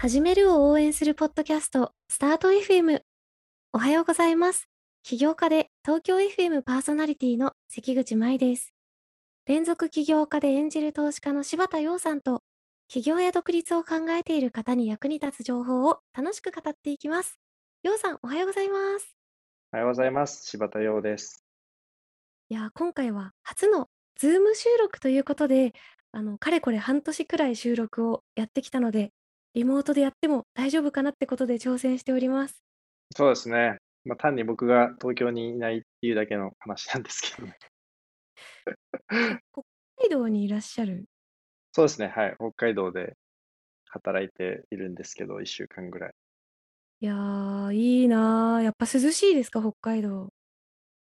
[0.00, 3.00] 始めるを応援するポッドキャスト、スタート FM。
[3.72, 4.68] おはようございます。
[5.02, 8.72] 起業家で東京 FM パーソナリティの関口舞です。
[9.44, 12.42] 連続起業家で演じる投資家の柴田洋さんと、
[12.86, 17.40] 起業や独立を考えている方に役に立つ情報を楽しく語っていきます。
[17.82, 19.16] 洋さん、おはようございます。
[19.72, 20.46] おはようございます。
[20.46, 21.44] 柴田洋です。
[22.50, 25.72] いやー、今回は初のズーム収録ということで、
[26.12, 29.10] あの、かれこれ半年くらい収録をやってきたので、
[29.54, 32.62] リモートでやっても大丈夫かなってことで挑戦しております。
[33.16, 33.78] そうですね。
[34.04, 37.58] まあ、単に僕が東京にいないっていうだけの話なんですけどね。
[39.52, 39.62] 北
[39.96, 41.04] 海道にいらっしゃる？
[41.72, 42.08] そうですね。
[42.08, 42.34] はい。
[42.38, 43.16] 北海道で
[43.86, 46.14] 働いているんですけど、1週間ぐらい。
[47.00, 48.62] いやー、いいなー。
[48.62, 50.32] やっぱ涼しいですか、北海道。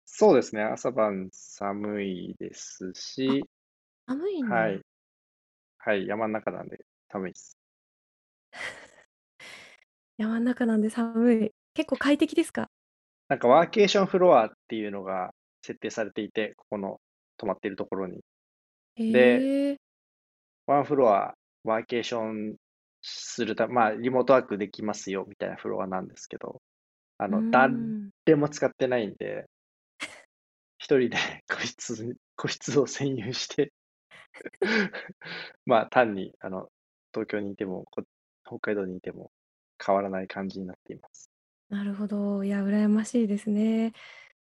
[0.04, 0.62] そうですね。
[0.62, 3.48] 朝晩寒いですし、
[4.06, 4.56] 寒いんだ。
[4.56, 4.80] はい。
[5.78, 6.06] はい。
[6.06, 7.58] 山の中なんで寒いです。
[10.16, 11.50] 山の中なんで寒い。
[11.74, 12.70] 結構快適ですか？
[13.28, 17.00] なんかワーケーションフロアっていうのが設定されていて、ここの
[17.36, 18.20] 泊まっているところに。
[18.96, 19.04] へ
[19.72, 19.78] え。
[20.66, 22.56] ワンフロア、ワーケーション
[23.02, 26.60] するたまあ、リモートワークできますよみたいなフロアなんですけど、
[27.18, 28.10] あの、誰ん。
[28.36, 29.46] も使ってないんで、
[30.78, 31.16] 一人で
[31.48, 33.72] 個室に、個室を占有して、
[35.66, 36.68] まあ、単に、あの、
[37.12, 38.04] 東京にいても、こ
[38.46, 39.32] 北海道にいても
[39.84, 41.30] 変わらない感じになっています。
[41.68, 42.44] なるほど。
[42.44, 43.92] いや、羨ましいですね。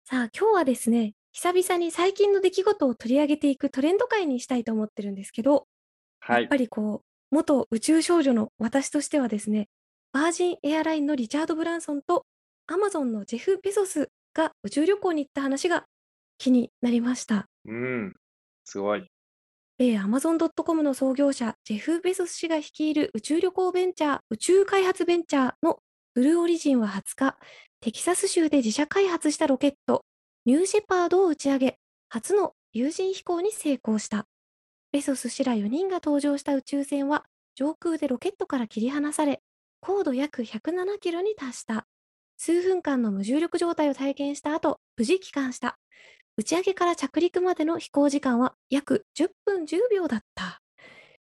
[0.04, 5.68] さあ、今日はですね、久々に最近の出来事を取り上げていくトレンド会にしたいと思ってるんですけど、
[6.30, 6.46] やはい。
[6.46, 9.68] っぱりこう、元宇宙少女の私としてはですね、
[10.12, 12.26] バージンエアラインのリチャード・ブランソンと
[12.68, 15.86] アマゾンのジェフ・ベゾスが宇宙旅行に行った話が
[16.38, 17.48] 気になりました。
[17.66, 18.14] うん。
[18.64, 19.10] すごい。
[19.80, 25.78] えー、Amazon.com の創業者、ジェフ・ベゾス氏が率いる宇宙旅行ベンチャー、宇宙開発ベンチャーの
[26.14, 27.38] ブルーオリジンは20日、
[27.80, 30.04] テキサス州で自社開発したロケット、
[30.46, 31.78] ニューシェパードを打ち上げ、
[32.08, 34.26] 初の有人飛行に成功した。
[34.90, 37.24] ベソス氏ら4人が搭乗した宇宙船は、
[37.54, 39.42] 上空でロケットから切り離され、
[39.80, 41.86] 高度約107キロに達した。
[42.36, 45.78] 数分間の無重力状態を体験した後、無事帰還した。
[46.38, 50.60] 打ち上げから着陸までの飛行時間は約10分10秒だった。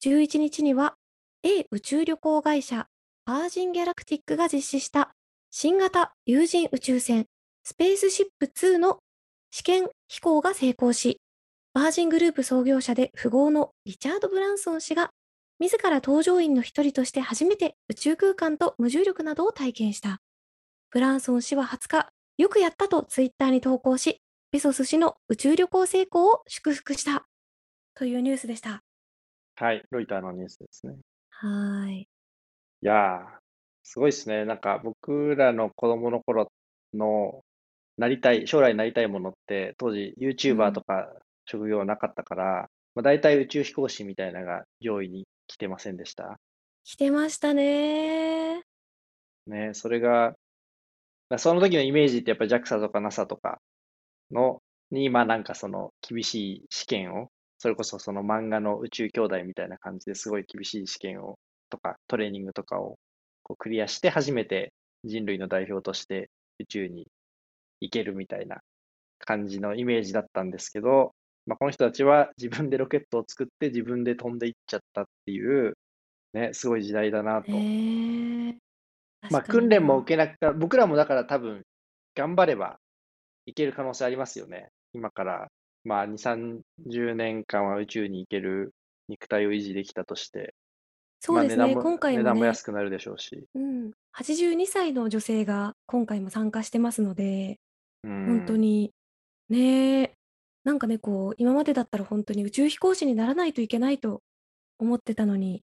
[0.06, 0.94] 11日には、
[1.41, 2.85] A 宇宙旅行会社、
[3.25, 5.16] バージン・ギャラクティックが実施した
[5.50, 7.25] 新型有人宇宙船、
[7.63, 9.00] スペースシップ2の
[9.50, 11.19] 試験飛行が成功し、
[11.73, 15.09] バージングループ創業者で富豪のリチャード・ブランソン氏が、
[15.59, 20.22] 自ら搭乗員の一人として初めて宇宙空間と無重力などを体験した。
[20.91, 27.25] ブランソン氏は20日、よくやったとツイッターに投稿し、ベソス氏の宇宙旅行成功を祝福した。
[27.94, 28.84] というニュースでした。
[29.56, 29.84] はい。
[29.91, 30.95] ロイターのニュースですね。
[31.29, 32.01] はーい。
[32.01, 32.07] い
[32.81, 33.23] やー、
[33.84, 34.44] すごいですね。
[34.44, 36.51] なんか僕らの子供の頃
[36.94, 37.45] の
[37.97, 40.16] なりたい、将来なりたいものって、当時
[40.53, 40.83] う YouTuber とん。
[40.83, 41.07] か
[41.45, 46.38] 職業なかったから、まあ、大体宇宙飛行士みたいなのが上位に来てませんでした？
[46.83, 48.63] 来てましたね
[49.47, 50.33] ね、それが、
[51.29, 53.59] まあその時のイメージってやっぱり JAXA とか NASA とか
[54.31, 54.62] の、
[54.92, 61.38] に、まあなんかその厳しい試験を、それこそその漫画の宇宙兄弟みたいな感じですごい厳しい試験を、
[61.69, 62.97] とかトレーニングとかを
[63.44, 67.08] こうクリアして初めて人類の代表として宇宙に
[67.80, 68.58] 行けるみたいな
[69.19, 71.13] 感じのイメージだったんですけど、
[71.46, 75.74] まあ、この人たちは自分でロケットを作って自分で飛んでいっちゃったっていう、
[76.34, 77.52] ね、すごい時代だなと。
[77.52, 79.28] ねえ。
[79.30, 80.00] まあ、訓練もな。
[80.02, 81.63] 受けなくて、僕らもだから多分、
[82.16, 82.80] 頑張れば
[83.46, 84.72] いける可能性ありますよね。
[84.94, 85.52] 今から、
[85.84, 88.74] まあ、2、30年間は宇宙に行ける
[89.07, 90.56] 肉体を維持できたとして、
[91.19, 91.66] そうですね。
[91.66, 93.47] まあ値段も、今回もね、値段も安くなるでしょうし。
[93.56, 97.59] うん、82歳の女性が今回も参加してますので、
[98.03, 98.57] う本当ん。
[98.57, 98.94] に、
[99.50, 100.16] ねえ、
[100.63, 104.24] なんかね、こう、今までだったら本当に宇宙飛行士にならないといけないと
[104.80, 105.63] 思ってたのに、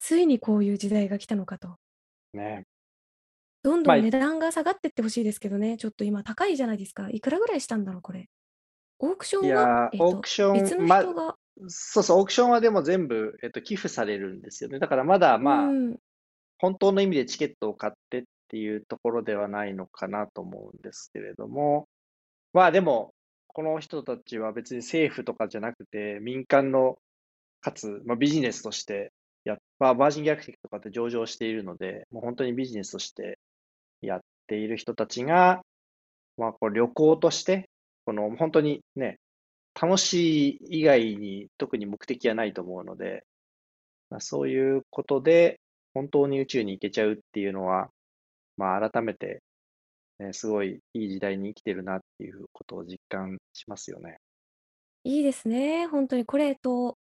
[0.00, 1.76] ついにこういう時代が来たのかと。
[2.32, 2.64] ね。
[3.62, 7.08] どんどまあ、ん値段が下がってってほしいですけどね、ちょっと今高いじゃないですか。
[7.10, 8.28] いくらぐらいしたんだろう、これ。
[9.00, 11.36] オークションは、えっと、オークショ別ン、ま、の人が、
[11.68, 14.78] そうそう、オークションはでも全部、えっと、寄付されるんですよね。
[14.78, 15.96] だからまだうまあ、ん、
[16.58, 21.88] 本当の意味でチケットを買ってっていうところではないのかなと思うんですけれども、
[22.52, 23.14] まあでも、
[23.46, 26.98] この人たちは別に政府とかじゃなくて、民間の、
[27.60, 29.12] かつ、まあ、ビジネスとして
[29.44, 33.38] やっ、まあ、バージンギャラクティックとかって上場しているので、もう本当にビジネスとして
[34.02, 35.62] やっている人たちが、
[36.36, 37.68] まあ、こう旅行として、
[38.04, 39.18] この本当にね、
[39.80, 43.24] 楽しい以外に特に目的はないと思うので、
[44.10, 45.60] まあ、そういうことで、
[45.94, 47.88] 本当に宇宙に行けちゃうっていうのは、
[48.56, 49.42] まあ、改めて、
[50.18, 54.18] ね、すごいいい時代に生きてるなっていうことを実感しますよね。
[55.04, 56.24] いいですね、本当に。
[56.24, 56.96] これ、と、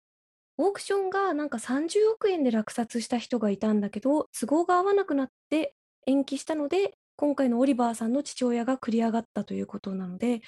[0.58, 5.74] オークションがなんか30億円で落札した人がいたんだけど、都合が合わなくなって
[6.06, 10.40] 延期したので、今回のオリバーさんの父親が繰り上がったということなので、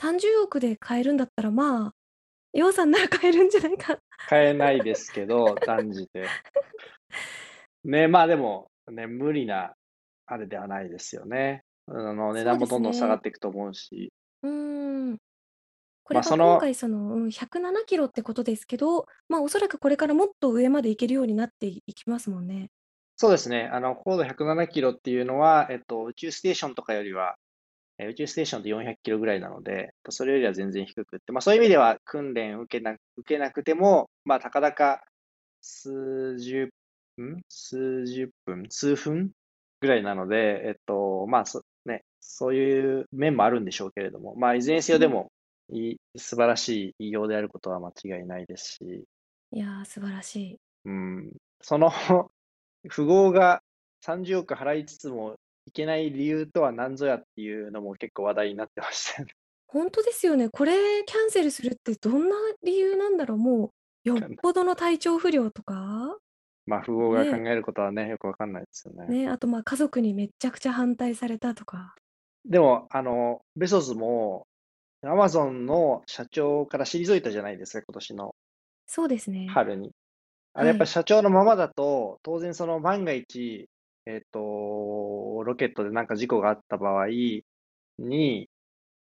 [0.00, 1.94] 30億で買えるんだったら、まあ、
[2.52, 3.98] ヨウさんなら買えるんじゃないか。
[4.28, 6.26] 買えないですけど、 断じて。
[7.84, 9.74] ね、まあでも、ね、無理な、
[10.26, 11.64] あれではないですよね。
[11.86, 12.94] あの、値段もどんどん。
[12.94, 14.12] 下がっていくと思うし、
[14.42, 15.18] うーん。
[16.04, 22.70] こまあ、れがその、今回その、うん、107キロってことですけど、まあ、おそらくこれからもっと上まで行けるようになっていきますもんね。
[23.22, 27.36] そうですね、あの、高度107キロっていうのは、えっと、宇宙ステーションとかよりは、
[27.98, 35.04] えー宇宙ステーションって400キロぐらいなので、それよりは全然低くって、まあそういう意味では訓練受けな、受けなくても、まあたかだか
[35.60, 36.64] 数十、
[37.20, 39.30] ん数十分、数分
[39.80, 45.30] ぐらいなので、えっと、まあそ、ね、そういう面もあるんでしょうけれども、まあいずれにせよでも、
[45.70, 49.04] いい素晴らしい偉業であることは間違いないですし、
[49.52, 50.58] いやー、素晴らしい。
[50.86, 51.30] うん、
[51.60, 51.92] その
[52.90, 53.62] 富豪が
[54.04, 55.36] 30億払いつつも
[55.66, 59.32] いけない理由とは何ぞやっていうのも結構話題になってましたよね。
[59.68, 60.48] 本当ですよね。
[60.50, 60.72] これ
[61.06, 63.38] キャンセルするってどんな理由なんだろう。
[63.38, 63.72] も
[64.04, 66.18] う、よっぽどの体調不良とか、
[66.66, 69.24] まあ、富豪が考ねえることはね、よくわかんないですよね。
[69.24, 71.94] ね、あとまあ家族にめっちゃくちゃ反対されたとか。
[72.44, 74.46] でも、あの、ベソスも、
[75.04, 78.34] アマゾンの社長から退いたじゃないですか、今年の
[78.86, 79.46] そうですね。
[79.48, 79.92] 春に。
[80.54, 83.68] あれはいやっぱ社長のままだと、当然その万が一、
[84.06, 87.08] えっと、ロケットでなんか事故があった場合
[87.98, 88.48] に、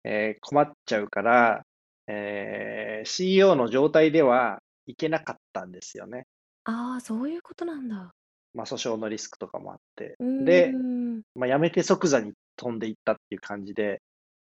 [0.04, 1.62] えー困っちゃうから、
[2.06, 6.26] えー CEO の状態ではいけなかったんですよね。
[6.64, 8.10] ああ、そういうことなんだ。
[8.54, 10.16] まあ、訴訟のリスクとかもあって。
[10.18, 11.22] うーで、ん。
[11.34, 14.02] まあ、辞めて即座に飛んでいったっていう感じで、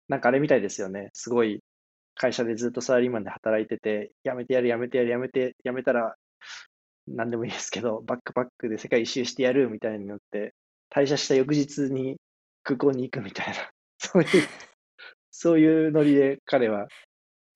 [0.08, 1.10] なんかあれみたいですよね。
[1.14, 1.62] すごい
[2.14, 6.16] 会社でずっとサラリーマンで働いてて、辞めてやる、辞めてやる、辞めて、辞めたら、
[7.08, 10.54] 何でもいいですけど、バックパックで世界一周してやるみたいになって、
[10.94, 12.16] 退社した翌日に
[12.62, 13.54] 空港に行くみたいな、
[13.99, 14.28] そういう、
[15.31, 16.88] そういうノリで彼は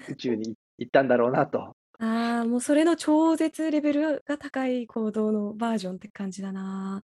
[0.09, 1.77] 宇宙に行ったんだろうなと。
[1.99, 7.03] ああ、もうそれの超絶レベルが高い行動のバージョンって感じだな。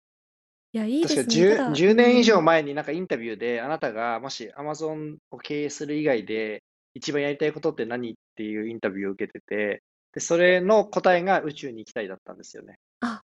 [0.71, 1.23] いや、いいですね。
[1.25, 6.63] た 10, だ、10年以うん、上前になんかインタビューで、あなたがもし Amazon を経営する以外で
[6.93, 9.83] 一番やりたいことって何っていうインタビューを受けてて、
[10.19, 12.77] で、それの答えが宇宙に行きたいだったんですよね。
[12.99, 13.23] あ、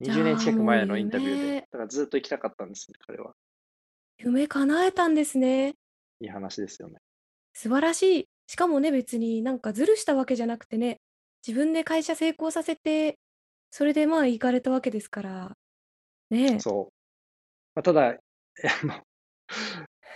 [0.00, 1.46] じ20年近く前のインタビューで。
[1.46, 3.32] 夢、だからずっと行きたかったんですね、彼は。
[4.18, 5.74] 夢叶えたんですね。
[6.20, 6.98] いい話ですよね。
[7.54, 8.28] 素晴らしい。
[8.46, 11.00] しかもね、別になんかずるしたわけじゃなくてね、
[11.44, 13.18] 自分で会社成功させて、
[13.72, 15.56] それでまあ行かれたわけですから、
[16.30, 16.60] ね。
[16.60, 16.92] そう。
[17.74, 18.94] まあ、ただ、あの、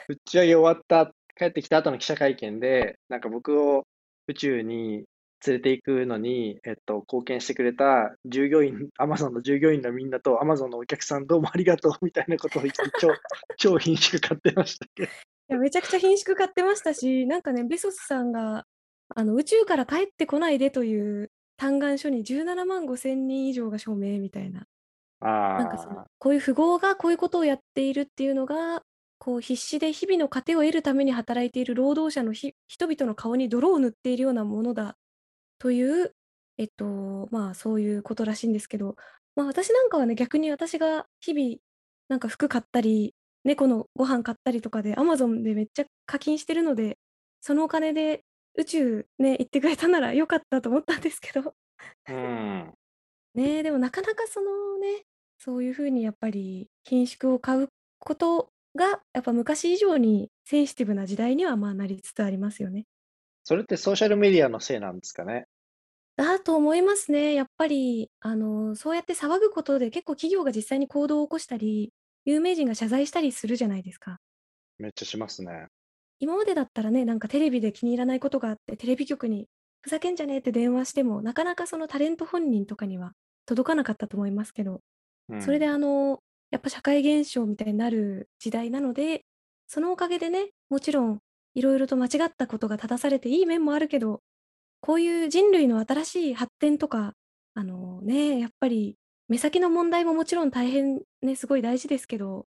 [0.09, 3.89] 打ち上げ終わった、帰ってきた後の記者会見で、なんか僕を
[4.29, 5.05] 宇宙に
[5.47, 13.09] 連れて行くのに、えっと、貢献してくれた従業員、アマゾンの従業員のみんなと、アマゾンのお客さんどうもありがとうみたいなことを言って、超、
[13.59, 15.09] 超品種買ってましたけど。
[15.09, 15.13] い
[15.49, 18.67] や、めちゃくちゃ品種買ってましたし、なんかね、ベソスさんが、
[19.15, 24.67] あの、宇宙から帰ってこないでという嘆願書に17万5千人以上が署名みたいな。
[25.21, 28.83] なんかその、ああ、こういう富豪がこういうことをやっているっていうのが、
[29.19, 34.97] こう必死で日々の糧を得るために働いている労働者のひ人々の顔に泥を塗っているようなものだ
[35.59, 36.15] という、
[36.59, 38.97] えっと、まあそういうことらしいんですけど、
[39.35, 41.57] まあ私なんかはね、逆に私が日々、
[42.09, 46.99] なんか服買ったり、猫のご飯買ったりとかで、アマゾンでめっちゃ課金してるので、
[47.41, 48.25] そのお金で
[48.57, 51.55] 宇宙ね、行ってくれたなら良かったと思ったんですけど、
[52.09, 52.75] うん。
[53.35, 55.05] ねえ、でもなかなかそのね、
[55.39, 62.87] そういう風にやっぱり品種を買うことが、やっぱ昔以上にセンシティブな時代にはまあなりつつありますよね。
[63.49, 65.47] それってソーシャルメディアのせいなんですかね？
[66.17, 67.33] だと思いますね。
[67.33, 71.93] やっぱり、あの、そうやって騒ぐことで結構企業が実際に行動を起こしたり、
[72.25, 74.19] 有名人が謝罪したりするじゃないですか。
[74.79, 75.69] めっちゃしますね。
[76.19, 79.47] 今までだったらね、なんかテレビで気に入らないことがあって、テレビ局に
[79.81, 83.13] ふざけんじゃねえって電話しても、なかなかそのタレント本人とかには
[83.45, 84.81] 届かなかったと思いますけど、
[85.29, 85.41] うん。
[85.41, 86.19] それであの、
[86.51, 89.23] やっぱ社会現象みたいになる時代なので、
[89.69, 91.21] そのおかげでね、もちろん
[91.57, 94.21] いろいろと間違ったことが正されていい面もあるけど、
[94.81, 97.15] こういう人類の新しい発展とか、
[97.55, 98.97] あのね、やっぱり
[99.27, 102.47] 目先の問題ももちろん大変ね、すごい大事ですけど、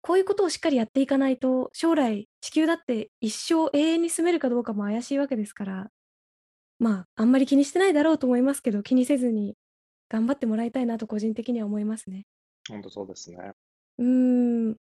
[0.00, 5.90] こういうことをしっかりやっていかないと、将来地球だって一生永遠に住めるかどうかも怪しいわけですから、
[6.78, 9.56] まあ、あんまり気にしてないだろうと思いますけど、気にせずに
[10.08, 12.24] 頑張ってもらいたいなと個人的には思いますね。
[12.66, 13.52] ほんとそうですね。
[13.98, 14.76] うーん。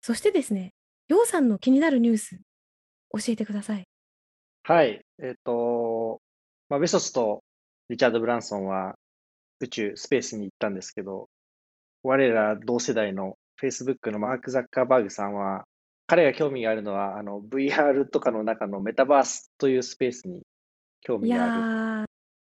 [0.00, 0.72] そしてですね、
[1.08, 2.40] 楊さんの気になるニュース、
[3.12, 3.84] 教えてください。
[4.62, 5.00] はい。
[5.22, 6.20] えっと、
[6.68, 7.42] まあ、ベソスと
[7.88, 8.96] リチャード・ブランソンは
[9.60, 11.28] 宇宙、スペースに行ったんですけど、
[12.02, 15.64] 我ら同世代の Facebook のマーク・ザッカーバーグさんは、
[16.06, 20.42] 彼が興味があるのは、あの、VR とかの中のメタバースというスペースに
[21.00, 21.62] 興い味がある。
[22.02, 22.06] や、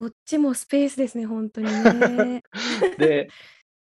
[0.01, 2.43] こっちもスペースですね、ほんとにね。
[2.99, 3.29] で、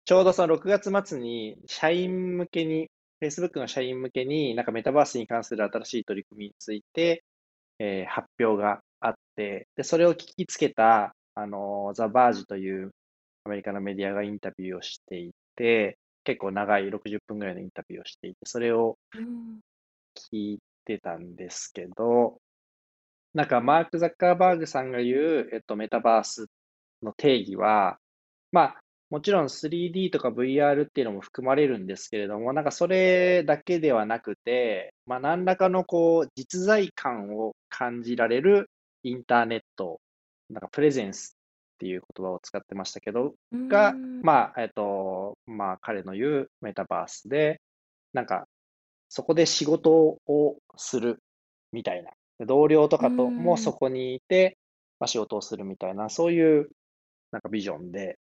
[0.04, 2.88] ちょうどその6月末に社員向けに、
[3.22, 7.24] Facebook の社員向けに、なんかメタバースに関する新しい取り組みについて、
[7.78, 12.92] えー発表があって、で、それを聞きつけた、あの、ザ・バージという
[13.44, 18.98] アメリカのメディアがインタビューをしていて、結構長い60分ぐらいのインタビューをしていて、それを。
[20.16, 22.40] 聞いてたんですけど、
[23.34, 26.46] なんかマーク・ザッカーバーグさんが言う、えっと、メタバース
[27.02, 27.98] の定義は、
[28.50, 38.68] まあ、もちろん 3D とか VR っていうのも含まれるんですけれども、なんかそれだけではなくて、まあ、何らかのこう、実在感を感じられる
[39.04, 40.00] インターネット、
[40.50, 41.36] なんか presence
[41.76, 44.22] っていう言葉を使ってましたけど、が、ん。
[44.22, 47.60] まあ、えっと、まあ、彼の言うメタバースで、
[48.12, 48.48] なんか、
[49.08, 51.22] そこで仕事をする
[51.70, 52.10] みたいな。
[52.38, 53.56] で同僚とかとも。
[53.56, 54.58] そこにいて、
[54.98, 56.68] まあ、仕事をするみたいな、そういう
[57.30, 58.18] なんかビジョンで、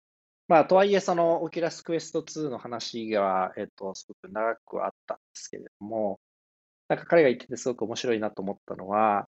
[0.48, 6.20] まあ、とはいえ、その、オキュラスクエスト2の話が、えっと、すごく長くはあったんですけれども、
[6.88, 9.28] なんか彼が言っててすごく面白いなと思ったのは、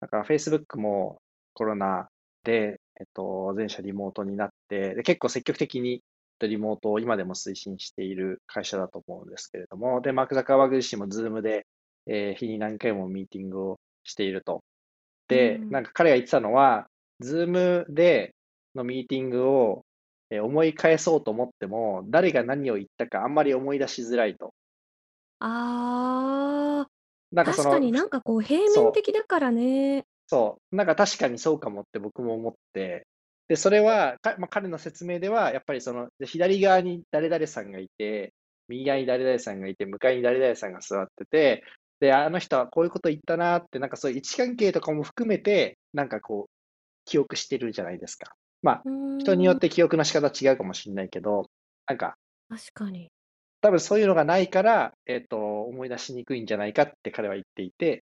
[0.00, 1.22] なんか Facebook も
[1.54, 2.10] コロナ
[2.44, 6.02] で、えっと、全社リモートになって、で、結構積極的に
[6.46, 11.66] リモートを今でも推進している会社だと思うんですけれども、で、マーク・ザッカーバーグ自身も Zoom で、
[12.06, 14.56] えー日に何回もミーティングをしていると。
[14.56, 14.60] う
[15.28, 15.70] で、ん。
[15.70, 16.88] なんか彼が言ってたのは、
[17.22, 18.34] Zoom で
[18.74, 19.84] のミーティングを
[20.30, 24.54] えー思い返そうと思っても、誰が何を言ったかあんまり思い出しづらいと。
[25.40, 26.90] ああ、
[27.32, 30.04] なんかその、確かになんかこう平面そう、的だからね。
[30.28, 33.06] そう、なんか確かにそうかもって僕も思って、
[33.48, 38.32] で、それは、かまあ、彼の説明では、やっぱりその、で左側に誰々さんがいて、
[38.68, 41.64] 右側に誰々さんがいて、向かいに誰々さんが座ってて、
[41.98, 46.50] で、あの人はこういうこと言ったなって、なんかそういう位置関係とかも含めて、なんかこう、
[47.04, 48.32] 記憶してるじゃないですか。
[48.62, 49.52] まあ、う人によ。
[49.52, 51.50] って記憶の仕方違うかもしれないけど、
[51.86, 52.16] なんか、
[52.48, 53.10] 確かに。
[53.60, 58.04] 多分そういうのがないから、えっと、思い出しにくいんじゃないかって彼は言っていて、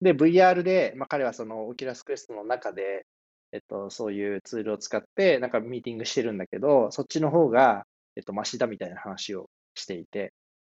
[0.00, 3.06] で、VR で、まあ、彼はそのオキュラスクエストの中で、
[3.52, 10.32] えっと、そういうツールを使って、なんかミーティングしてるんだけど、そっちの方が、えっと、マシだみたいな話をしていて、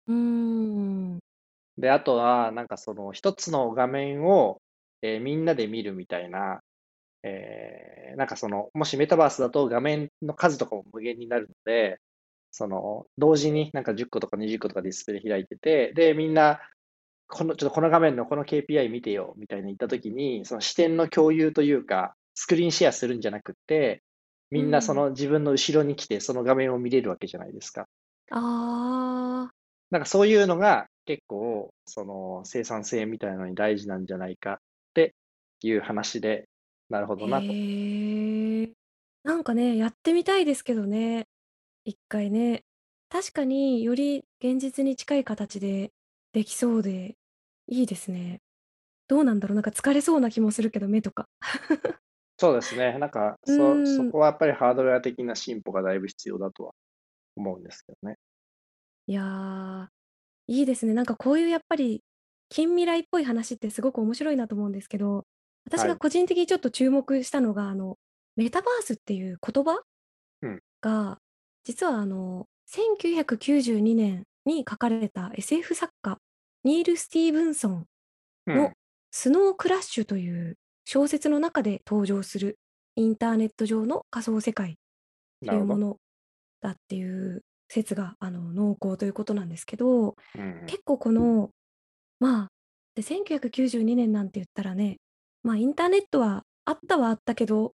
[0.07, 1.19] うーん。
[1.79, 4.61] で、あとは、なんかその一つの画面を、
[5.03, 6.61] えーみんなで見るみたいな、
[7.27, 12.01] えーなんかその、もしメタバースだと画面の数とかも無限になるので、
[12.51, 16.61] その、同時になんか10個とか20個とかディスプレイ開いてて、で、みんな、
[17.29, 24.03] この、ちょっとこの画面のこの KPI 見てよ、みたいに言ったときに、その視点の共有というか、スクリーンシェアするんじゃなくて、
[24.55, 24.97] うみんなそん。
[24.97, 27.89] の自分の後ろに来て、その画面を見れるわけじゃないですか。
[28.31, 29.55] ああ、
[29.91, 34.59] なんかそういうのが結構、その生産性みたいなのに大事なんじゃないかっ
[34.95, 35.15] て
[35.63, 36.49] いう話で、
[36.89, 37.45] なるほどなと。
[37.53, 38.73] へえ。
[39.25, 41.29] なんかね、やってみたいですけどね。
[41.85, 42.65] 一回ね。
[43.09, 45.93] 確かにより現実に近い形で
[46.33, 47.17] できそうで
[47.69, 48.41] いいですね。
[49.09, 51.29] どうなんだろう、なんか疲れそうな気もするけど、目とか。
[52.39, 52.99] そうですね。
[52.99, 54.13] なんか、うそ、そーん。
[54.13, 56.75] こはやっぱりハードウェア的な進歩がだいぶ必要だとは
[57.37, 58.17] 思うんですけどね。
[59.07, 59.91] いや、
[60.49, 60.95] いいですね。
[60.95, 62.03] なんかこういうやっぱり
[62.49, 65.27] 近未来っぽい話ってすごく面白いなと思うんですけど、
[65.67, 65.89] 私はい。
[65.89, 67.99] が個人的にちょっと注目したのが、あの、
[68.37, 69.83] メタバースっていう言葉
[70.43, 70.63] うん。
[70.81, 71.19] が、
[71.65, 76.19] 実はあの、1992年に書かれた SF 作家、
[76.65, 77.87] ニール・スティーブンソン
[78.47, 78.73] のうん。
[79.13, 82.59] スノークラッシュという小説の中で登場する
[82.97, 84.75] インターネット上の仮想世界っ
[85.47, 85.75] てなるほど。
[85.75, 85.97] いうもの
[86.61, 90.67] だっていう説があの濃厚ということなんですけど、うんうん。
[90.67, 91.51] 結構この、
[92.21, 92.49] まあ、
[92.95, 94.99] で、1992年なんて言ったらね、
[95.47, 97.73] まあ、インターネットはあったはあったけど、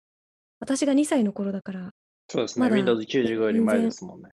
[0.58, 1.92] 私が2歳の頃だから、
[2.28, 2.64] そうですね。
[2.64, 4.30] まだ Windows ね、95より前ですもんね。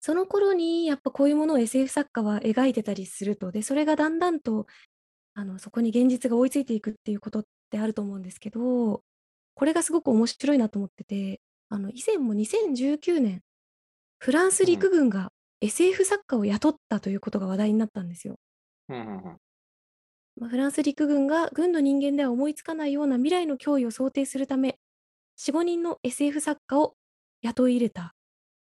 [0.00, 4.66] その頃にやっぱこういうものを SF 作家は描いてたりすると、で、それがだんだんと、
[5.34, 9.02] あの、そこに現実が追いついていくっていうことってあると思うんですけど、
[9.54, 13.42] これがすごく面白いなと思ってて、あの、以前も2019年、
[14.18, 14.66] フランスうん。
[14.66, 18.36] 陸軍が SF 作家を雇ったということが話題になったんですよ。
[18.88, 19.36] うんうんうん。
[20.40, 24.78] まあ、フランス陸軍が軍の人間では思いつかないような未来の脅威を想定するため、
[25.38, 26.94] 4、5人の SF 作家を
[27.42, 28.14] 雇い入れた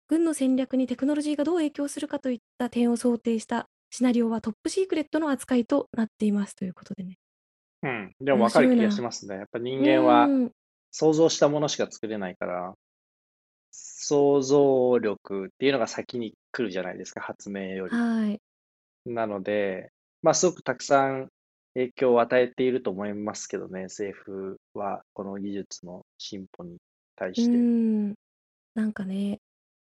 [0.09, 7.17] 軍の戦略にテクノロジーがどう影響するかといった点を想定したシナリオはトップシークレットの扱いとなっていますということでね。
[7.85, 8.13] うん。
[8.21, 8.91] でも面分かる気が。
[8.91, 9.37] しますね。
[9.37, 10.29] やっぱ人う間は。
[10.91, 12.75] 想像したものしか作れないから、
[13.71, 17.95] 想像力っていうのが先に来るじゃないですか、発明より。
[17.95, 18.41] はい。
[19.05, 19.93] なので、
[20.23, 21.29] まあ、すごくたくさん
[21.75, 26.79] 影響を与えていると思いますけどね、政府はこの技術の進歩に
[27.17, 27.57] 対して。
[27.57, 28.15] ん。
[28.75, 29.41] なんかね、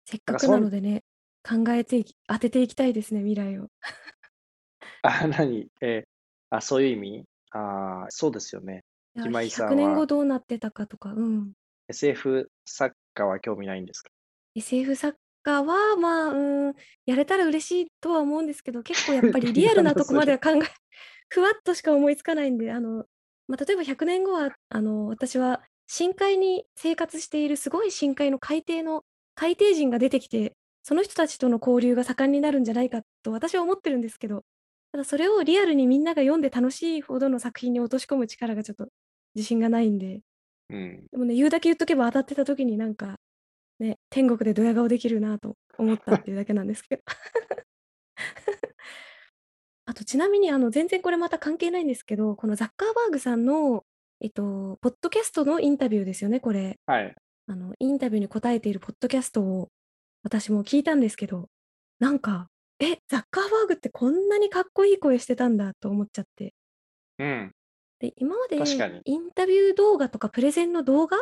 [0.05, 1.03] せっかくなんかそなんのでね、
[1.43, 3.69] 考えていき当てていきたいですね、未来を。
[5.03, 5.69] あ、何？
[5.81, 6.09] えー
[6.53, 7.25] あ、そういう意味？
[7.53, 8.85] あー、そうですよね。
[9.15, 11.53] いや、今井さ100んは年後どうなってたかとか、うん。
[11.89, 14.11] SF 作家は興味ないんですか
[14.55, 16.75] ？SF 作家は、まあ、うーん、
[17.07, 20.61] やれたら嬉しいとは思うんですけど、結構やっぱりリアルなとこまでは考え
[21.31, 23.07] ふわっとしか思いつかないんで、あの、
[23.49, 34.45] まあ、例えば100年後は、あの、私は深海に生活しているすごい深海の海底の海底人が出てきて、その人たちとの交流が盛んになるんじゃないかと私は思ってるんですけど、
[34.93, 38.89] ただそれをリアルにみんなが読んで楽しいほどの作品に落とし込む力がちょっと
[39.35, 40.23] 自信がないんで、
[40.71, 41.07] うん。
[41.13, 43.19] でもね、言うだけ言っとけば当たってた時になんか、
[43.81, 47.03] ね、天国でドヤ顔できるなと思ったっていうだけなんですけど。
[49.91, 53.83] あとちなみにあの全然これまた関係ないんですけど、このザッカーバーグさんの、
[54.21, 56.79] えっと、ポッドキャストのインタビューですよね、これ。
[56.87, 57.13] はい。
[57.49, 59.69] あの、インタビューに答えているポッドキャストを
[60.23, 61.49] 私も聞いたんですけど、
[61.99, 62.47] なんか、
[62.79, 66.55] え、ザッカーバーグってこんなにかっこいい声してたんだと思っちゃって。
[67.19, 67.53] うん。
[67.99, 68.59] で、今まで。
[69.07, 71.17] インタビュー動画とかプレゼンの動画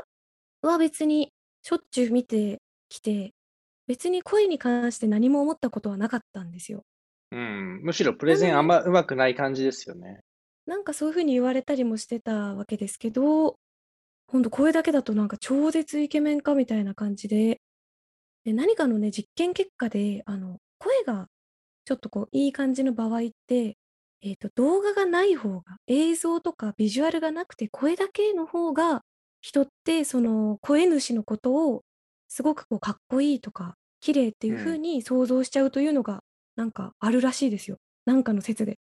[0.60, 1.32] は別に
[1.62, 2.60] しょっちゅう見て
[2.90, 3.32] きて、
[3.86, 6.82] 別に声に関して何も思ったことはなかったんですよ。
[7.30, 7.80] うん。
[7.82, 10.20] むしろプレゼンあんま上手くない感じですよね。
[10.66, 13.58] なんかそういう風に言われたりもしてたわけですけど、
[14.28, 17.60] ほんと声だけだとなんか超絶イケメンかみたいな感じで、
[18.44, 21.28] で、何かのね、実験結果で、あの、声が
[21.86, 23.78] ちょっとこういい感じの場合って、
[24.22, 29.02] えっと、動画がない方が、映像とかビジュアルがなくて声だけの方が、
[29.42, 31.82] 人ってその声主のことを
[32.28, 34.78] すごくこうかっこいいとか、綺麗っていう風うん。
[34.78, 36.22] に想像しちゃうというのが、
[36.58, 37.78] なんかあるらしいですよ。
[38.04, 38.80] なんかの説で。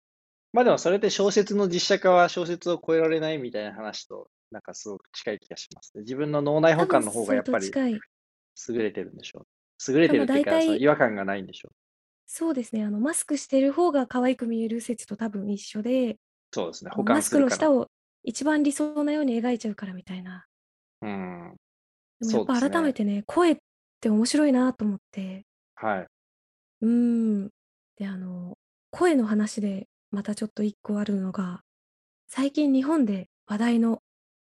[0.53, 6.03] まあでもそれって小説の実写化は小説を超えられないみたいな話と、なんかすごく近い気がしますね。
[6.03, 7.69] 自分の脳内多分補完の方がやっぱり。
[7.69, 9.45] 優れてるんでしょう。
[9.91, 11.75] 優れしてるっていうか、違和感がないんでしょう。
[12.25, 16.15] そうですね、あの、マスクしてる方が可愛く見える説と多分一緒で、
[16.53, 16.91] そうですね。
[16.93, 17.41] 補あの、マスク。
[17.41, 17.89] の下を
[18.23, 20.45] 一番理想なように描いちゃうからみたいな。
[21.01, 21.55] うん。
[22.21, 22.61] でもやっ。
[22.61, 23.57] ぱ改めてね、声っ
[23.99, 25.45] て面白いなと思って。
[25.75, 26.07] はい。
[26.81, 27.49] うーん。
[27.97, 28.57] で、あの、
[28.91, 31.61] 声の話でまたちょっと一個あるのが、
[32.27, 34.01] 最近日本で話題の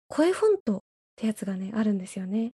[0.08, 0.80] 声フォントっ
[1.16, 2.52] てやつがね、あるんですよね。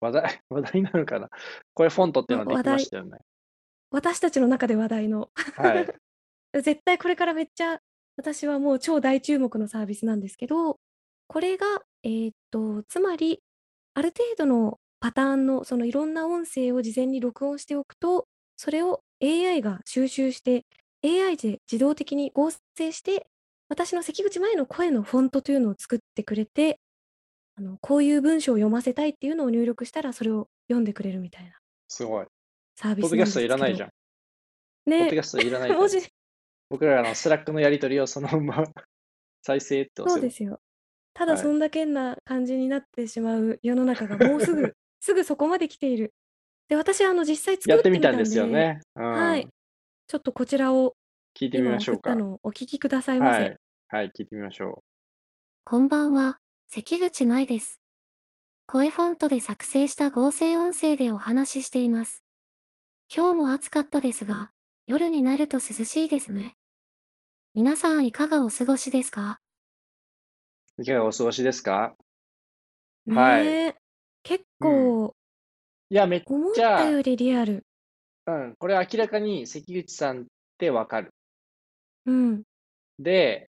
[0.00, 1.28] 話題、 話題になるかな？
[1.74, 3.18] これフォントっていうま、ので話題きましたよね。
[3.90, 5.30] 私たちの中で話題の。
[5.34, 5.86] はい。
[6.62, 7.80] 絶対これからめっちゃ、
[8.16, 10.78] 私はもう超大注目のサービスなんですけど、
[11.28, 11.66] これが、
[12.02, 13.42] えーっと、つまり、
[13.94, 18.26] ある程度のパターンの、そのいろんな音声を事前に録音しておくと、
[18.56, 20.64] それを AI が収集して、
[21.04, 23.26] AI で自動的に合成して、
[23.68, 26.78] 私の関口舞の声のフォントというのを作ってくれて、
[27.56, 32.26] あの、こういう文章を読ませたいっていうのを入力したら、それを読んでくれるみたいなすごい。
[32.76, 33.40] サービスポッドキャスト。
[33.40, 33.88] いらないじゃん。
[33.88, 35.88] ポッドね、キャストいらないじゃ文ん。
[35.88, 35.98] 字
[36.70, 38.64] 僕らのスラックのやり取りをそのまま
[39.42, 40.10] 再生って押せば。
[40.12, 40.60] そうですよ。
[41.14, 41.42] ただはい。
[41.42, 46.14] そんだけな感じになってしまう世の中がもうすぐ、 すぐそこまで来ている。
[46.68, 48.80] で、私あの実際や作ってみたんってみたんですよで、ね。
[48.96, 49.44] うはい。
[49.46, 49.48] ん。
[50.06, 50.94] ちょっとこちらを
[51.38, 52.10] 聞いてみ今ましょうか。
[52.12, 53.42] 送ったのをお聞きくださいませ。
[53.42, 53.56] はい。
[53.88, 54.82] はい、聞いてみましょ
[55.64, 57.80] こんばんは、関口舞です。
[58.66, 62.22] 声フォントで作成した合成音声でお話ししています。
[63.14, 64.50] 今日も暑かったですが、
[64.86, 66.54] 夜になると涼しいですね。
[67.54, 69.40] 皆さんいかがお過ごしですか？
[70.78, 70.82] う。
[70.82, 71.94] いかがお過ごしですか？
[73.08, 73.44] はい。
[73.44, 73.74] ねえ。
[74.22, 74.68] 結うん。
[75.08, 75.14] 構、
[75.92, 77.66] いや、めっ思っちゃ、たよりリアル。
[78.26, 80.24] うん、これ明らかに関口さんっ
[80.56, 81.10] てわかる。
[82.06, 82.42] うん。
[82.98, 83.50] で、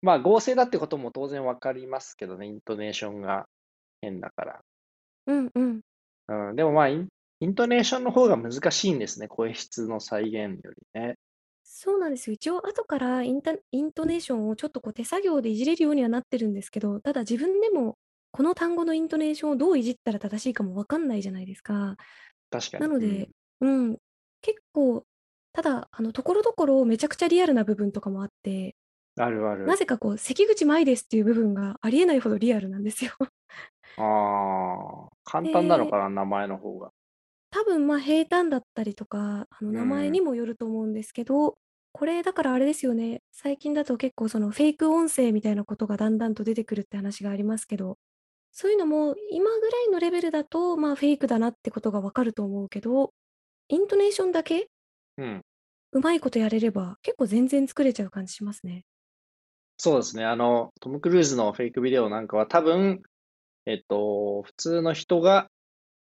[0.00, 3.44] まあ合成だってことも当然わかりますけどね、イントネーションが
[4.00, 4.60] 変だから。
[5.26, 5.80] うんうん。
[6.28, 7.08] うん、でもまあイン、
[7.40, 11.16] イントネーションの方が難しいんですね、声質の再現よりね。
[11.62, 12.32] そうなんですよ。
[12.32, 17.98] 一応後からインタイントネーションをちょっとこう手作業でいじれるようにはなってるんですけど、ただ自分でも
[18.32, 21.96] この単語のイントネーションをどういじったら正しいかもわかんないじゃないですか。
[22.50, 22.84] 確かに。
[22.84, 23.32] うなので、ん。
[23.60, 23.98] うん、
[24.42, 25.04] 結構、
[25.52, 28.76] ただ、あの、ところどころめちゃくちゃリアルな部分とかもあって、
[29.16, 29.66] あるある。
[29.66, 33.12] なぜかこう、関口舞ですっていう部分がありえないほどリアルなんですよ。
[33.96, 34.02] あ
[35.08, 36.92] あ、簡単なので、かな、名前の方が。
[37.50, 40.10] 多分、ま、平坦だったりとか、あの、う名前ん。
[40.10, 41.58] にもよると思うんですけど、
[41.92, 47.98] これだからあれですよね、最近だと結構そのフェイク音声みたいなことがだんだんと出てくるって話がありますけど、
[48.52, 53.12] そういうのも今ぐらいのレベルだと、まあ、フェイクだなってことが分かると思うけど、
[53.68, 54.68] イントネーションだけ
[55.16, 55.42] うん。
[55.92, 58.84] うまいことやれれば、結構全然作れちゃう感じしますね。
[59.78, 60.24] そうですね。
[60.24, 63.02] あの、トム・クルーズのフェイクビデオなんかは多分、
[63.64, 65.48] えっと、普通の人が、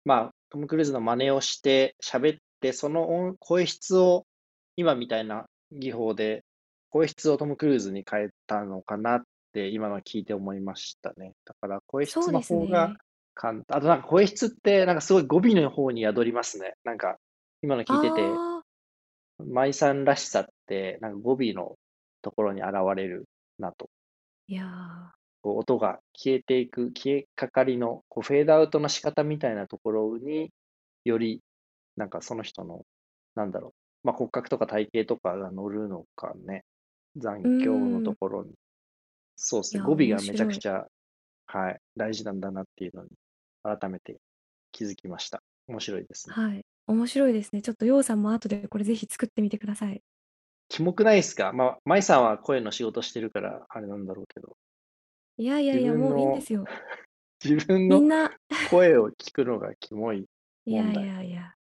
[0.03, 4.25] まあ、トム・クルーズの真似をして喋って、その音声質を
[4.75, 6.43] 今みたいな技法で
[6.89, 9.21] 声質をトム・クルーズに変えたのかなっ
[9.53, 11.33] て今の聞いて思いましたね。
[11.45, 12.95] だから声質の方がね。
[13.33, 13.77] 簡単。
[13.77, 16.73] あとなんか声質ってなんかすごい語尾の方に宿りますね。
[16.83, 17.17] なんか
[17.61, 18.21] 今の聞いてて、
[19.39, 21.77] 舞さんらしさってなんか語尾の
[22.21, 23.25] ところに現れる
[23.59, 23.89] なと。
[24.47, 24.65] いや、
[25.41, 30.51] こう音が消えていく、消えかかりのこうフェードアウトの仕方みたいなところに
[31.05, 31.41] より
[31.95, 32.85] なんかその人の、
[33.35, 36.63] なんだろう、まあ、骨格とか体型とかが乗るのかね。
[37.17, 38.51] 残響のとん、ころに。
[39.43, 39.81] そうですね。
[39.81, 40.45] 語尾がめちゃ。
[40.45, 40.85] くちゃ、
[41.47, 43.09] はい、大事なんだなっていうのに、
[43.63, 44.17] 改めて
[44.71, 45.41] 気づきました。
[45.67, 46.35] 面白いですね。
[46.35, 47.61] はい、面白いですね。
[47.63, 50.01] ちょっとようさんも後でこれぜひ作ってみてください。
[50.69, 51.51] キモくないですか？
[51.53, 54.55] まあ、舞さんは声の仕事してるから、あれなんだろうけど、
[55.37, 56.65] 自いやいやいや、もういいんですよ。
[57.43, 58.31] 自分のみんな
[58.69, 60.27] 声を聞くのがキモい
[60.65, 60.95] いやい。
[60.95, 61.55] やいや、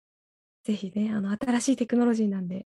[0.64, 2.66] ぜひね、あの、新しいテクノロジーなんで、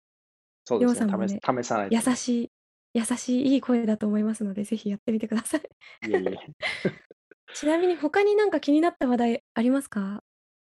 [0.64, 0.98] そうですね。
[1.00, 2.16] さんもね、試さない優とね。
[2.16, 2.50] しい
[2.94, 5.62] 優しいいい声だと思いますので、ぜひやってみてください。
[6.02, 6.38] いえいえ。
[7.54, 10.22] ちなみに他になんか気になった話題ありますか？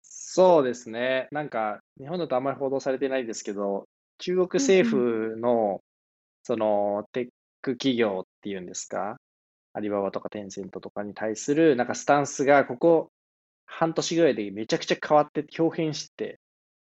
[0.05, 1.27] そうですね。
[1.31, 3.87] なんか、日本だとあんまり報道されてないですけど、
[4.19, 4.87] 中国政。
[4.87, 5.81] 府の、
[6.43, 7.29] その、テッ
[7.61, 9.17] ク企業っていうんですか？
[9.73, 13.11] アリババとかテンセントとかに対する、なんかスタンスが、ここ
[13.67, 16.39] 半年ぐらいでめちゃくちゃ変わって表変して、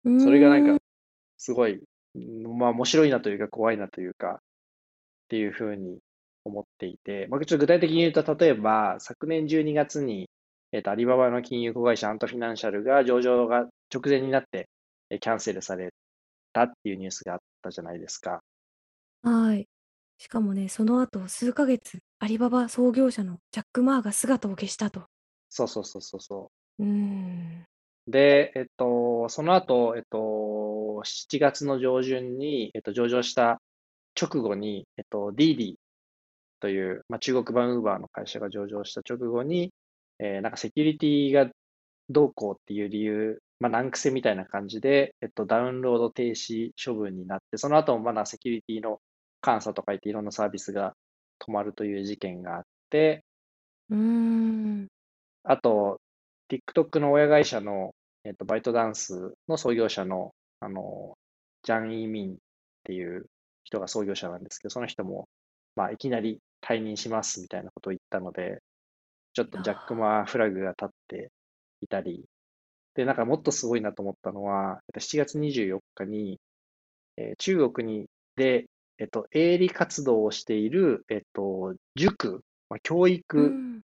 [0.04, 0.78] うそれがなんか。
[1.38, 1.82] すごい、
[2.18, 4.40] んまあ面白いなというか怖いなというか、
[5.24, 5.98] っていうふうに
[6.44, 10.28] 思っていて、まあ、ちょっと具体的に言うと、例えば、昨年12月に、
[10.72, 14.68] えっと、アリババの金融子会社アントフィナンシャルが上場が直前になって
[15.10, 15.92] えキャンセルされ
[16.52, 18.42] たっていうニュースがあったじゃないですか。
[19.22, 19.66] はい。
[20.18, 25.04] しかもね、その後数ヶ月、アリババ創業者のジャック・マーが姿を消したと。
[25.48, 26.84] そうそうそうそうそう。
[26.84, 27.64] う。
[28.10, 33.60] で、えっと、その後、えっと、7月の上旬に、えっと、上場した
[34.20, 35.74] 直後に、えっと、ディーディ
[36.60, 39.72] という、まあ、中国版ウーバーの会社が上場した直後に、
[40.18, 41.50] えーなんかセキュリティが
[42.10, 49.00] どうこうっていう理由、まあ、難癖みたいな感じで、えっと、ダウンロード停止処分になって、その後もまだセキュリティの
[49.44, 50.94] 監査とか言っていろんなサービスが
[51.40, 53.24] 止まるという事件があって、
[53.90, 54.88] うーん。
[55.44, 56.00] あと、
[56.50, 61.16] TikTok の親会社の、えっと、バイトダンスの創業者の、あの、
[61.62, 62.36] ジャン・イーミンっ
[62.84, 63.26] ていう
[63.64, 65.28] 人が創業者なんですけど、その人も、
[65.76, 68.62] まあ、いきなり退任しますみたいなことを言ったので、
[69.34, 71.30] ちょっとジャック・マーフラグが立って
[71.80, 72.24] いたり、
[72.94, 76.38] で、なんかもっとすごいなと思ったのは、7月24日に、
[77.16, 78.66] えー中国にで、
[78.98, 83.80] えっと、営利活動をしている、えっと、塾、まあ、教育うん。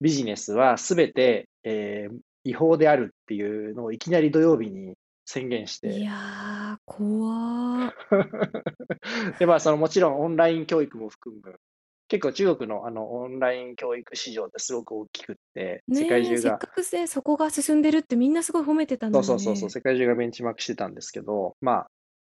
[0.00, 4.94] ビジネスはすべて、えー違法であるっていうのをいきなり土曜日に
[5.30, 7.94] 宣言しいて、や、怖。
[9.38, 11.60] で、まあ、そのもちろんオンライン教育も含む、
[12.08, 19.70] 結構中国のあのオンライン教育市場ってすごく大きくって、世界中がせっかくせそこが進んでるってみんなすごい褒めてたそうのそうそうそう。
[19.70, 21.90] 世界中がベンチマークしてたんですけど、まあ、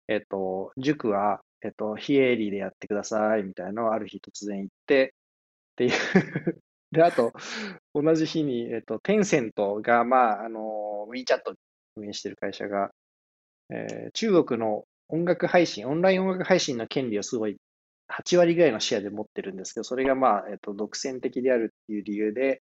[0.06, 5.14] えっと、塾は、えっと、非営利でやってくださいみたいなのをある日突然言って
[5.72, 6.62] っていう
[6.94, 7.32] で、あと、
[7.92, 11.40] 同じ日に、えっと、テンセントが、まあ、あの、WeChat
[11.96, 12.90] 運営してる会社が、
[13.70, 17.56] えー中国の音楽配信、オンライン音楽配信の権利をすごい
[18.08, 22.62] 8割ぐらいのシェアで持ってるんですけど、それがまあ、えっと、独占的であるっていう理由で、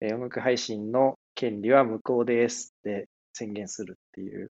[0.00, 4.50] えー音楽配信の権利は無効ですって宣言するっていう。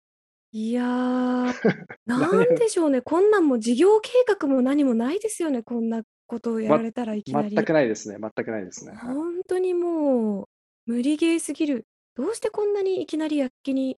[0.53, 0.83] いや、
[2.05, 7.65] なん何でしょうね、こんなんもう事業計画も何もないですよね、こんなことをやらま、れたらいきな全り。
[7.65, 8.17] くないですね。
[8.19, 8.93] 全くないですね。
[8.93, 9.15] はい。
[9.15, 10.47] ほんとにもう、
[10.85, 11.85] 無理ゲーすぎる。
[12.15, 13.97] どうしてこんなにいきなり躍起に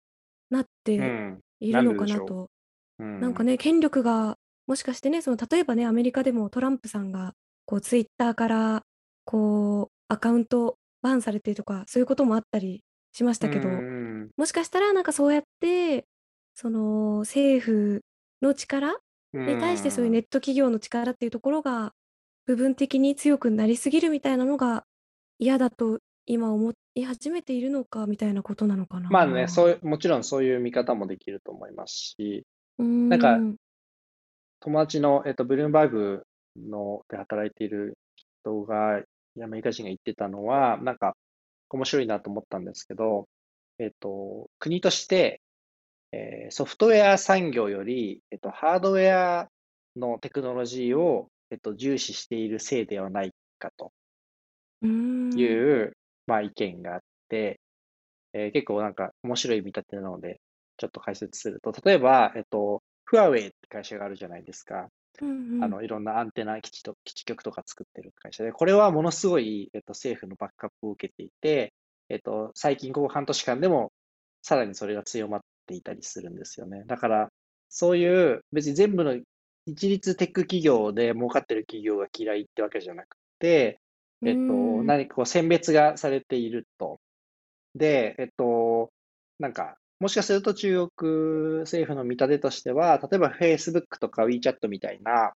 [0.52, 0.94] なって
[1.60, 2.52] いるのででしょかなと。
[3.00, 3.04] う。
[3.04, 3.22] うん。
[3.22, 4.38] なんかね、権力が
[4.68, 7.36] もしかしてね、その例えばね、アメリカでもトランプさんが
[7.66, 8.84] こうツイッターから
[9.26, 12.84] こうアカウントバンされてとか、そういうこともあったり
[13.14, 13.86] しましうたけど、
[14.28, 14.32] ん。
[14.38, 16.08] もしかしたらなんかそうやって、
[16.56, 18.04] その政府
[18.42, 18.96] の力
[19.34, 20.22] うに対してそういうネん。
[20.22, 21.94] ット企業の力っていうところが、
[22.48, 24.86] 部分的に強くなりすぎるみたいなのが
[25.40, 26.00] 嫌だと
[26.32, 29.10] 今思い始めているのかみたいなことなのかな。
[29.10, 32.46] まあね、そういう、もちろんそういう見方もできると思いますし、
[32.80, 33.58] うーなんかん。
[34.62, 36.24] 友達の、えっと、ブルームバーグ
[36.56, 37.98] ので働いている
[38.44, 39.02] 人が、
[39.44, 41.18] アメリカ人が言ってたのは、なんか
[41.70, 43.28] 面白いなと思ったんですけど、
[43.78, 45.42] えっと、国として、
[46.14, 49.48] えーソフトウェア産業より、えっと、ハードウェア
[49.98, 53.92] のテクノロジーを、えっと、重視しているせいではないかと。
[54.84, 55.94] いう、
[56.28, 57.60] まあ、意見があって、
[58.34, 60.40] えー結構なんか面白い見立てなので、
[60.78, 64.88] ちょっと解説すると、例えば、えっと、フワウェイって会社があるじゃないですか。
[65.22, 65.64] うんうん。
[65.64, 71.74] あの、いろんなアンテナ基地と、基地局とか作ってる会社で、これはものすごい、えっと、政府のバックアップを受けていて、
[72.10, 73.92] えっと、最近ここ半年間でも、
[74.42, 76.84] さらにそれが強まっていたりするんですよね。
[76.88, 77.30] だから、
[77.70, 79.20] そういう、別に全部の
[79.66, 83.80] 一律テック企業で儲かってる企業が嫌いってわけじゃなくて、
[84.26, 84.84] えっと。
[84.84, 87.00] 何かこう選別がされていると。
[87.76, 88.92] で、えっと、
[89.40, 95.34] なんか、もしかすると中国政府の見立てとしては、例えば Facebook とか WeChat みたいな、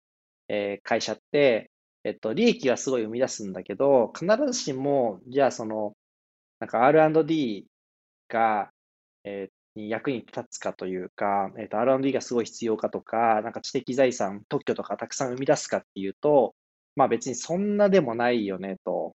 [0.49, 1.71] えー会社って、
[2.05, 5.95] えっと、利益はすごい生み出すんだけど、必ずしも、じゃあその、
[6.61, 7.67] なんか R&D
[8.29, 8.71] が、
[9.25, 16.55] えーに役に立つかというか、えっと、R&D がすごい必要かとか、なんか知的財産、特許とかたくさん生み出すかっていうと、
[16.97, 19.15] まあ別にそんなでもないよねと。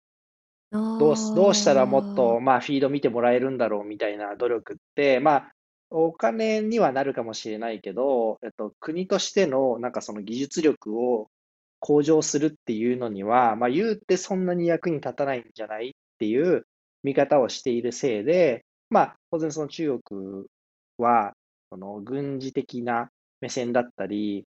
[0.72, 5.52] どうす、どうしたらもっあと、まあ、フィード見てもらえるんだろうみたいな努力って、まあ、
[5.90, 11.28] お金にはなるかもしれないけど、えっと、国としての、なんかその技術力を
[11.80, 16.66] 向上するっていうのには、まあ、言うてそんなに役に立たないんじゃないっていう
[17.04, 20.46] 見方をしているせいで、まあ、当然その中国
[20.98, 21.34] は、
[21.70, 23.10] その軍事的な
[23.40, 24.46] 目線だったり、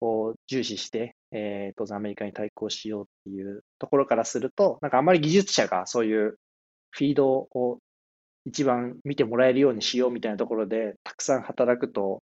[0.00, 6.38] を重視して、えー当然アメリカに対抗しようっていうところからすると、なんかあんまり技術者がそういう
[6.90, 7.78] フィードを
[8.44, 12.22] 一番見てもらえるようにしようみたいなところでたくさん働くと、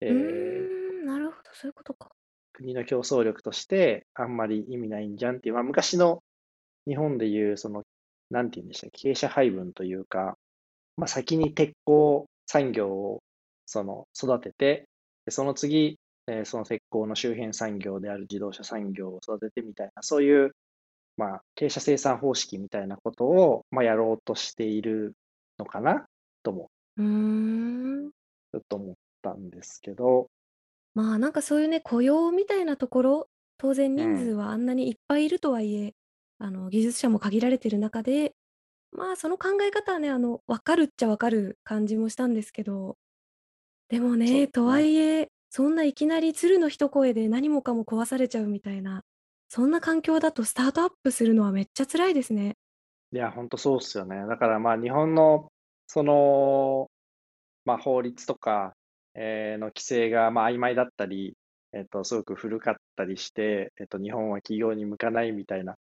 [0.00, 2.10] えうーなるほど、そういうことか。
[2.52, 6.22] 国の競争力としてあんまり意味ないんじゃんっていう、まあ、昔の
[6.86, 7.84] 日本でいう、その、
[8.30, 10.36] なんて言うんでしたっけ、経営者配分というか、
[10.96, 13.22] まあ、先に鉄鋼産業を
[13.66, 14.84] その育てて、
[15.24, 20.52] でその次、えーその鉄鋼の周辺産業である自動車産業を育ててみたいな、そういう、
[21.16, 25.14] まあ、傾斜生産方式みたいなことを、まあ、やろうとしている
[25.58, 26.06] のかな
[26.44, 27.04] とも、うー
[28.08, 28.12] ん。
[28.52, 30.30] ちょっと思ったんですけど、
[30.94, 35.94] まあ、なんかそういうね、雇用みたいなところ、当然うん人数はあんなにいっぱいいるとはいえ、
[36.38, 38.34] あの、技術者も限られてる中で、
[38.92, 42.98] まあ、その考え方はね、あの、分かるっちゃ分かる感じもしたんですけど、
[43.88, 44.82] でもそうでね、すとはね。
[44.82, 49.02] いえ、そんないきなり鶴の一声で何もかも壊されちゃうみたいな、
[49.48, 52.56] そんな環境だとスタートアップするのはめっちゃ辛いですね。
[53.12, 54.24] いや、本当そうっすよね。
[54.28, 55.50] だからまあ日本の
[55.88, 56.88] その、
[57.64, 58.74] まあ、法律とか、
[59.14, 61.34] えーの規制がまあ曖昧だったり、
[61.72, 65.74] えっと、すごく古かったりして、えっと、日本は企業に向かないみたいな、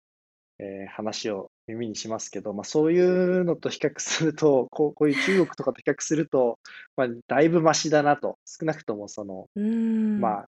[0.57, 6.59] えー話を耳にしますけど、まあ、そういうのと比較すると、 こう、こういう中国とかと比較すると、
[6.95, 8.37] まあ、だいぶマシだなと。
[8.45, 9.49] 少なくともその。
[9.55, 10.49] まあ、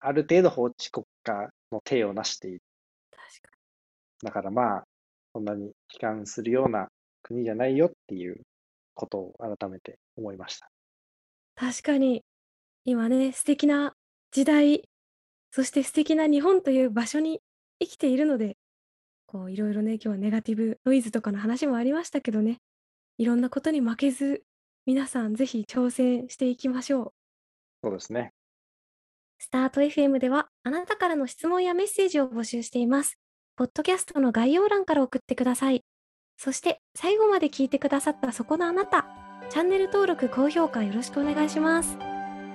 [0.00, 2.62] ある程度法治国家の体を成している。
[3.10, 3.58] 確か
[4.22, 4.84] だからまあ、
[5.32, 6.88] そんなに悲観するような
[7.22, 8.40] 国じゃないよっていう
[8.94, 10.68] ことを改めて思いました。
[11.54, 12.24] 確かに、
[12.84, 13.94] 今ね、素敵な
[14.30, 14.88] 時代、
[15.50, 17.40] そして素敵な日本という場所に
[17.80, 18.56] 生きているので、
[19.28, 22.60] こういろいろね、今日はネガティブノイズとかの話もありましたけどね、
[23.18, 24.42] いろんなことに負けず、
[24.86, 27.12] 皆さんぜひ挑戦していきましょう。
[27.84, 28.32] そうですね。
[29.38, 33.18] スタート FM ではあなたからの質問やメッセージを募集しています。
[33.54, 35.84] ポッドキャストの概要欄から送ってください。
[36.38, 39.06] そして最後まで聞いてくださったそこのあなた、
[39.50, 41.98] チャンネル登録、高評価よろしくお願いします。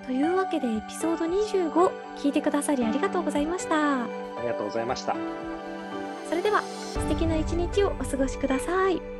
[0.08, 4.06] というわけでエピソード25聞いてくださりありがとうございました。
[4.06, 4.08] あ
[4.42, 5.16] りがとうございました。
[6.34, 9.13] それでは素敵な一日をお過ごしください。